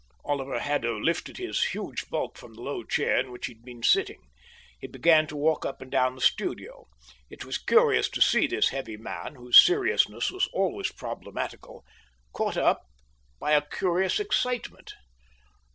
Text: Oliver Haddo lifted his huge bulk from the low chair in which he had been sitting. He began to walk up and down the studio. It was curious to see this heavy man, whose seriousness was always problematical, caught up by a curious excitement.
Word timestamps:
Oliver 0.25 0.57
Haddo 0.57 0.99
lifted 0.99 1.37
his 1.37 1.63
huge 1.75 2.09
bulk 2.09 2.35
from 2.35 2.55
the 2.55 2.61
low 2.63 2.83
chair 2.83 3.19
in 3.19 3.29
which 3.31 3.45
he 3.45 3.53
had 3.53 3.61
been 3.63 3.83
sitting. 3.83 4.19
He 4.79 4.87
began 4.87 5.27
to 5.27 5.35
walk 5.35 5.63
up 5.63 5.79
and 5.79 5.91
down 5.91 6.15
the 6.15 6.21
studio. 6.21 6.87
It 7.29 7.45
was 7.45 7.59
curious 7.59 8.09
to 8.09 8.19
see 8.19 8.47
this 8.47 8.69
heavy 8.69 8.97
man, 8.97 9.35
whose 9.35 9.61
seriousness 9.63 10.31
was 10.31 10.49
always 10.53 10.91
problematical, 10.91 11.85
caught 12.33 12.57
up 12.57 12.87
by 13.39 13.51
a 13.51 13.61
curious 13.61 14.19
excitement. 14.19 14.93